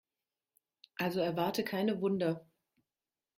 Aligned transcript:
Also 0.97 1.19
erwarte 1.19 1.63
keine 1.63 2.01
Wunder. 2.01 2.43